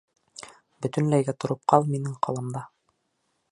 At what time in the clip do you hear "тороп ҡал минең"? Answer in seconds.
1.45-2.17